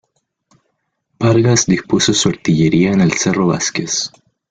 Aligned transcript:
Vargas 1.19 1.67
dispuso 1.67 2.11
su 2.11 2.27
artillería 2.29 2.91
en 2.91 3.01
el 3.01 3.11
cerro 3.11 3.45
Vásquez. 3.45 4.09